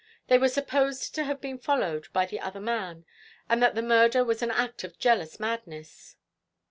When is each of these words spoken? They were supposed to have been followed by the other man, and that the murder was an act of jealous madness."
They 0.29 0.39
were 0.39 0.49
supposed 0.49 1.13
to 1.13 1.25
have 1.25 1.39
been 1.39 1.59
followed 1.59 2.11
by 2.11 2.25
the 2.25 2.39
other 2.39 2.59
man, 2.59 3.05
and 3.47 3.61
that 3.61 3.75
the 3.75 3.83
murder 3.83 4.23
was 4.23 4.41
an 4.41 4.49
act 4.49 4.83
of 4.83 4.97
jealous 4.97 5.39
madness." 5.39 6.15